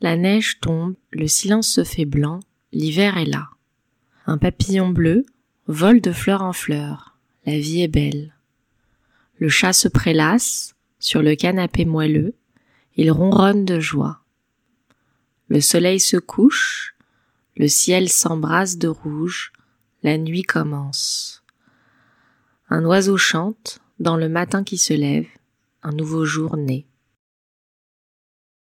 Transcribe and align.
La 0.00 0.16
neige 0.16 0.60
tombe, 0.60 0.94
le 1.10 1.26
silence 1.26 1.68
se 1.68 1.82
fait 1.82 2.04
blanc, 2.04 2.40
l'hiver 2.72 3.18
est 3.18 3.24
là. 3.24 3.48
Un 4.26 4.38
papillon 4.38 4.90
bleu 4.90 5.26
vole 5.66 6.00
de 6.00 6.12
fleur 6.12 6.42
en 6.42 6.52
fleur, 6.52 7.18
la 7.46 7.58
vie 7.58 7.82
est 7.82 7.88
belle. 7.88 8.34
Le 9.38 9.48
chat 9.48 9.72
se 9.72 9.88
prélasse 9.88 10.76
sur 11.00 11.22
le 11.22 11.34
canapé 11.34 11.84
moelleux, 11.84 12.34
il 12.96 13.10
ronronne 13.10 13.64
de 13.64 13.80
joie. 13.80 14.20
Le 15.48 15.60
soleil 15.60 15.98
se 15.98 16.16
couche, 16.16 16.94
le 17.56 17.66
ciel 17.66 18.08
s'embrasse 18.08 18.78
de 18.78 18.88
rouge, 18.88 19.52
la 20.02 20.16
nuit 20.16 20.42
commence. 20.42 21.42
Un 22.68 22.84
oiseau 22.84 23.16
chante 23.16 23.80
dans 23.98 24.16
le 24.16 24.28
matin 24.28 24.62
qui 24.62 24.78
se 24.78 24.94
lève, 24.94 25.26
un 25.82 25.92
nouveau 25.92 26.24
jour 26.24 26.56
naît. 26.56 26.86